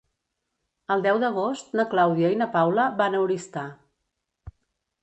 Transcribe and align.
El 0.95 1.05
deu 1.07 1.19
d'agost 1.23 1.77
na 1.81 1.85
Clàudia 1.93 2.33
i 2.37 2.41
na 2.41 2.49
Paula 2.57 2.89
van 3.03 3.21
a 3.21 3.21
Oristà. 3.29 3.69